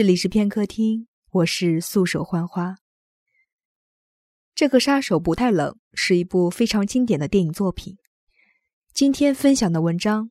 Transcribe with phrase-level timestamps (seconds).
[0.00, 2.78] 这里是片刻听，我是素手浣花。
[4.54, 7.98] 这个杀手不太冷是一部非常经典的电影作品。
[8.94, 10.30] 今天分享的文章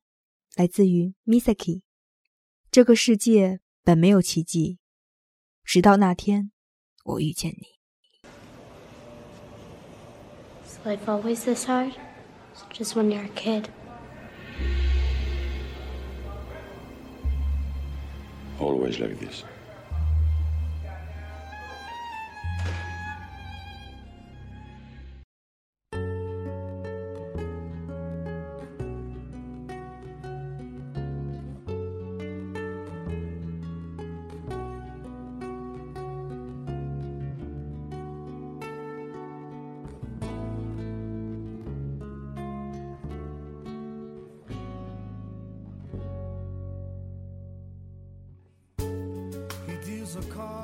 [0.56, 1.82] 来自于 Misaki。
[2.72, 4.80] 这个世界本没有奇迹，
[5.62, 6.50] 直到那天
[7.04, 8.28] 我遇见你。
[10.66, 11.92] Is life always this hard?
[12.72, 13.66] Just when you're a kid.
[18.58, 19.44] Always like this.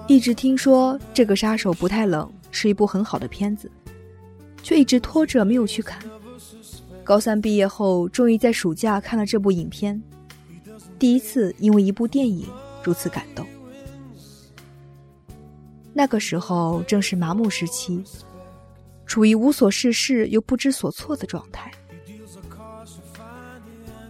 [0.06, 3.70] 一直听说这个杀手不太冷是一部很好的片子，
[4.62, 6.00] 却一直拖着没有去看。
[7.02, 10.00] 高三毕业后，终于在暑假看了这部影片，
[10.98, 12.46] 第一次因为一部电影
[12.82, 13.46] 如此感动。
[15.92, 18.02] 那个时候正是麻木时期，
[19.06, 21.70] 处于无所事事又不知所措的状态。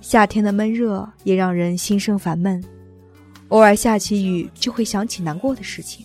[0.01, 2.63] 夏天的闷热也让人心生烦闷。
[3.49, 6.05] 偶尔下起雨，就会想起难过的事情。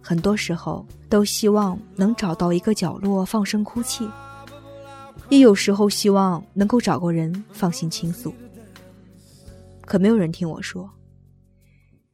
[0.00, 4.08] 很多时候都希望能找到一个角落放声哭泣，
[5.28, 8.34] 也有时候希望能够找个人放心倾诉。
[9.86, 10.90] 可没有人听我说，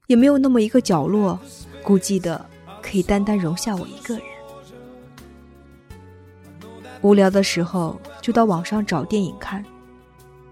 [0.06, 1.38] 也没有那么一个角落，
[1.82, 2.44] 孤寂的
[2.82, 4.24] 可以单单容下我一个人。
[7.00, 9.64] 无聊的时候就到网上找电影看，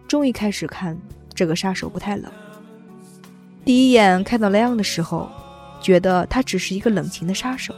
[0.08, 0.96] 终于开始看
[1.34, 2.32] 这个杀手不太冷。
[3.66, 5.28] 第一眼看到莱昂的时候，
[5.82, 7.74] 觉得他只是一个冷情的杀手，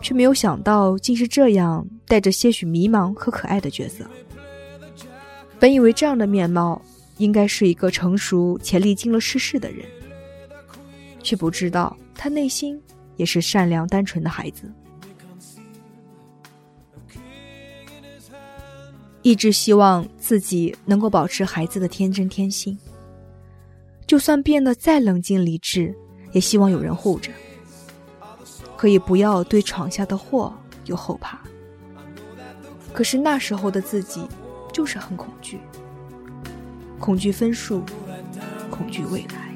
[0.00, 4.06] 却没有想到竟是这样带着些许迷茫和可爱的角色。
[5.58, 6.80] 本以为这样的面貌
[7.18, 9.84] 应该是一个成熟且历经了世事的人，
[11.22, 12.80] 却不知道他内心
[13.16, 14.72] 也是善良单纯的孩子，
[19.20, 22.78] 一直希望自己能够保持孩子的天真天性。
[24.10, 25.94] 就算变得再冷静理智，
[26.32, 27.30] 也希望有人护着。
[28.76, 30.52] 可以不要对闯下的祸
[30.86, 31.38] 有后怕。
[32.92, 34.26] 可是那时候的自己，
[34.72, 35.60] 就是很恐惧，
[36.98, 37.84] 恐惧分数，
[38.68, 39.49] 恐惧未来。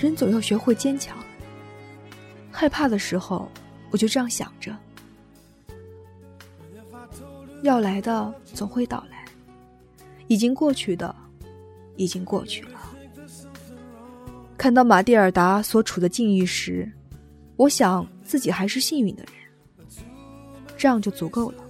[0.00, 1.16] 人总要学会坚强。
[2.50, 3.50] 害怕的时候，
[3.90, 4.74] 我就这样想着：
[7.62, 9.24] 要来的总会到来，
[10.28, 11.14] 已经过去的
[11.96, 12.78] 已经过去了。
[14.56, 16.90] 看到马蒂尔达所处的境遇时，
[17.56, 19.96] 我想自己还是幸运的人，
[20.76, 21.64] 这样就足够了。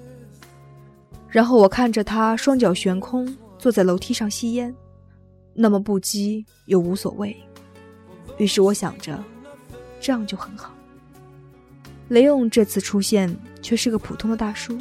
[1.28, 4.74] 然后我看着他双脚悬空坐在楼梯上吸烟，
[5.52, 7.36] 那么不羁又无所谓。
[8.38, 9.22] 于是我想着，
[10.00, 10.72] 这样就很好。
[12.09, 14.78] 雷勇这次出现却是个普通的大叔，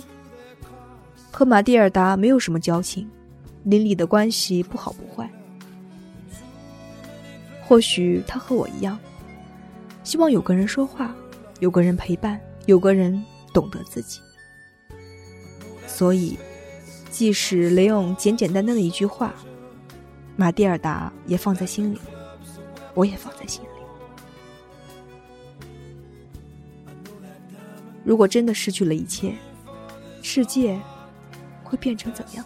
[1.32, 3.10] 和马蒂尔达没有什么交情，
[3.64, 5.30] 邻里的关系不好不坏。
[7.66, 8.98] 或许他和我一样，
[10.04, 11.14] 希望有个人说话，
[11.60, 13.22] 有个人陪伴，有个人
[13.54, 14.22] 懂得自己。
[15.86, 16.38] 所以，
[17.10, 19.34] 即使雷勇简简单单的一句话，
[20.38, 22.00] 马蒂尔达也放在心里。
[22.98, 23.68] 我也放在心里。
[28.04, 29.36] 如果真的失去了一切，
[30.24, 30.80] 世界
[31.64, 32.44] 会变成怎样？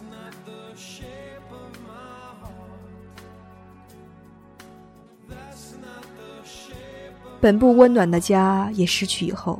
[7.40, 9.58] 本不温暖的家也失去以后，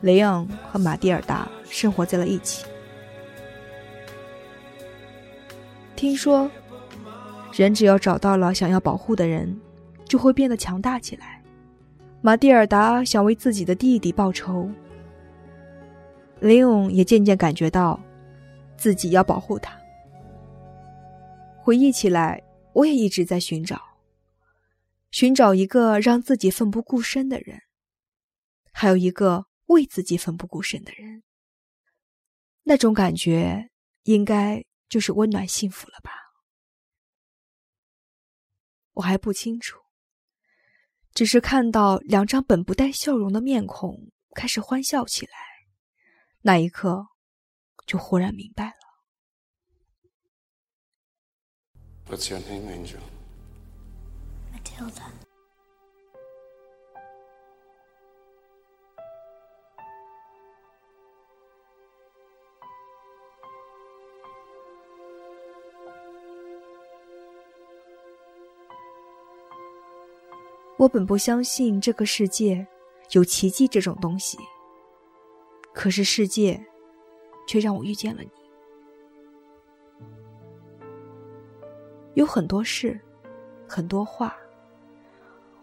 [0.00, 2.64] 雷昂和马蒂尔达生活在了一起。
[5.94, 6.50] 听说，
[7.52, 9.60] 人只要找到了想要保护的人。
[10.10, 11.40] 就会变得强大起来。
[12.20, 14.68] 马蒂尔达想为自己的弟弟报仇，
[16.40, 17.98] 雷永也渐渐感觉到，
[18.76, 19.80] 自己要保护他。
[21.62, 22.42] 回忆起来，
[22.72, 23.80] 我也一直在寻找，
[25.12, 27.62] 寻找一个让自己奋不顾身的人，
[28.72, 31.22] 还有一个为自己奋不顾身的人。
[32.64, 33.70] 那种感觉，
[34.02, 36.10] 应该就是温暖幸福了吧？
[38.94, 39.78] 我还不清楚，
[41.12, 45.32] 只是看到两张本不带笑容的面孔开始欢笑起来。
[46.42, 47.06] 那一刻，
[47.86, 48.72] 就忽然明白了。
[52.06, 53.00] What's your name, Angel?
[54.52, 55.29] Matilda.
[70.80, 72.66] 我本不相信这个世界
[73.10, 74.38] 有奇迹这种东西。
[75.74, 76.58] 可是世界，
[77.46, 78.30] 却让我遇见了你。
[82.14, 82.98] 有很多事，
[83.68, 84.34] 很多话，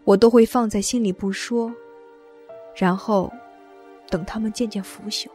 [0.04, 1.74] 我都会放在心里不说，
[2.76, 3.28] 然后
[4.08, 5.26] 等他们渐渐腐朽。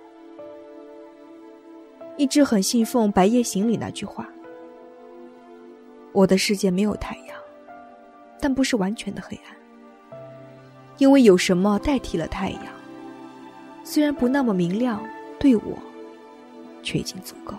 [2.15, 4.29] 一直很信奉《白夜行》里那句话
[6.13, 7.37] ：“我的世界没有太阳，
[8.39, 9.53] 但不是完全的黑暗，
[11.03, 12.63] 因为有什么代替了太阳。”
[13.83, 15.03] 虽然不那么明亮，
[15.37, 15.77] 对我，
[16.81, 17.53] 却已经足够。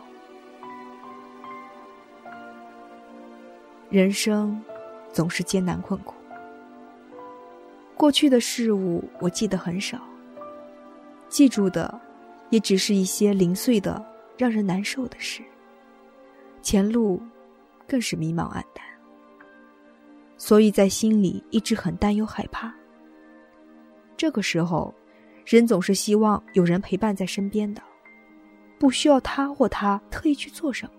[3.91, 4.59] 人生
[5.13, 6.15] 总是艰难困苦，
[7.95, 10.01] 过去的事物我记得很少，
[11.29, 12.01] 记住的
[12.49, 14.03] 也只是一些零碎的、
[14.39, 15.43] 让人难受的事。
[16.63, 17.21] 前路
[17.87, 18.83] 更是迷茫暗淡，
[20.39, 22.75] 所以在心里一直很担忧害怕。
[24.17, 24.95] 这个时候。
[25.47, 27.83] 人总是希望有人陪伴在身边的，
[28.79, 30.93] 不需要他或她特意去做什么，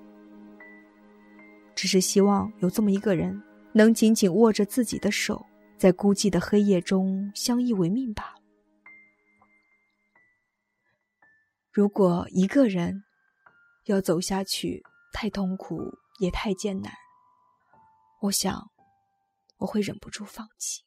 [1.73, 3.41] 只是希望有这么一个人，
[3.73, 5.43] 能紧紧握着自己的手，
[5.79, 8.35] 在孤寂的黑夜中相依为命罢了。
[11.71, 13.03] 如果一个人
[13.85, 15.81] 要走下去，太痛苦
[16.19, 16.93] 也太艰难，
[18.21, 18.69] 我想
[19.57, 20.84] 我会忍不住放弃。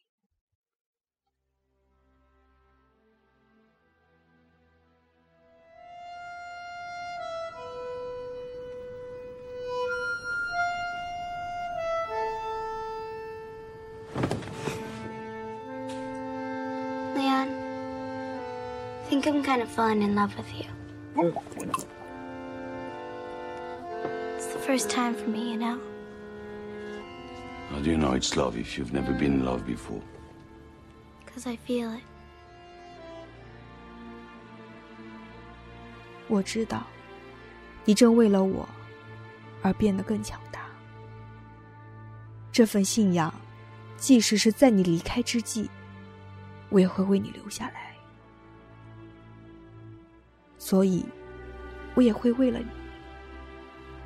[19.29, 20.65] I'm kind of falling in love with you.
[24.37, 25.79] It's the first time for me, you know?
[27.71, 30.01] How do you know it's love if you've never been in love before?
[31.27, 32.03] Because I feel it.
[36.29, 36.87] 我知道，
[37.85, 38.67] 你正为了我
[39.63, 40.61] 而变得更强大。
[42.51, 43.33] 这份信仰，
[43.99, 45.69] 即使是在你离开之际，
[46.71, 47.88] 我也会为你留下来。
[50.69, 51.03] 所以，
[51.95, 52.67] 我也会为了你，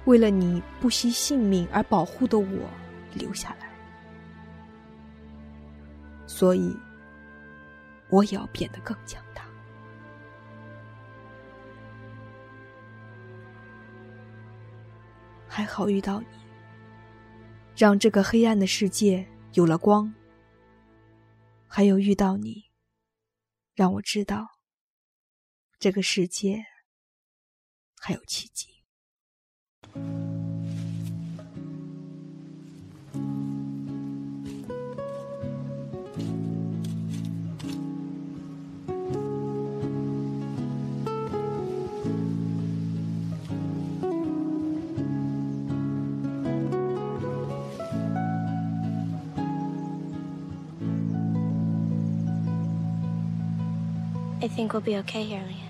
[0.05, 2.71] 为了你不惜性命而保护的我
[3.15, 3.69] 留下来。
[6.25, 6.73] 所以，
[8.11, 9.43] 我也要变得更强大。
[15.49, 16.27] 还好遇到你，
[17.77, 20.15] 让这个黑暗的世界有了光。
[21.67, 22.67] 还有遇到你，
[23.75, 24.52] 让我知道。
[25.83, 26.65] 这个世界
[28.01, 28.69] 还有奇迹。
[54.41, 55.62] I think we'll be okay here, Leah.